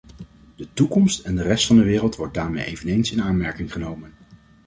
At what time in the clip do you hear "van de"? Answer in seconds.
1.67-1.83